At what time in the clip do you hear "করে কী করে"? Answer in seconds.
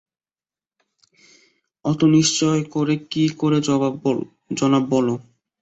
2.71-3.57